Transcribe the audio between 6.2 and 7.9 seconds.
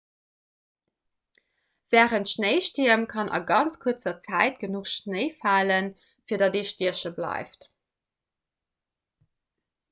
fir datt ee stieche bleift